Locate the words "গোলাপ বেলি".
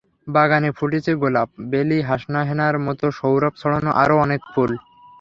1.21-1.99